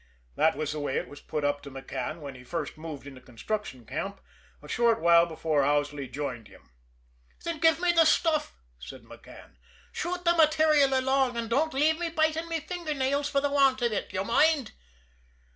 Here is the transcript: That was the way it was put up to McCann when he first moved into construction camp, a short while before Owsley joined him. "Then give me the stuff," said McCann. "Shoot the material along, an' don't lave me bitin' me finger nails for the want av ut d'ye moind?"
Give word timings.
That 0.35 0.55
was 0.57 0.71
the 0.71 0.79
way 0.79 0.97
it 0.97 1.07
was 1.07 1.21
put 1.21 1.43
up 1.43 1.61
to 1.61 1.69
McCann 1.69 2.21
when 2.21 2.33
he 2.33 2.43
first 2.43 2.75
moved 2.75 3.05
into 3.05 3.21
construction 3.21 3.85
camp, 3.85 4.19
a 4.59 4.67
short 4.67 4.99
while 4.99 5.27
before 5.27 5.63
Owsley 5.63 6.07
joined 6.07 6.47
him. 6.47 6.71
"Then 7.43 7.59
give 7.59 7.79
me 7.79 7.91
the 7.91 8.05
stuff," 8.05 8.55
said 8.79 9.03
McCann. 9.03 9.57
"Shoot 9.91 10.25
the 10.25 10.33
material 10.35 10.97
along, 10.99 11.37
an' 11.37 11.49
don't 11.49 11.75
lave 11.75 11.99
me 11.99 12.09
bitin' 12.09 12.49
me 12.49 12.61
finger 12.61 12.95
nails 12.95 13.29
for 13.29 13.41
the 13.41 13.51
want 13.51 13.83
av 13.83 13.91
ut 13.91 14.09
d'ye 14.09 14.23
moind?" 14.23 14.71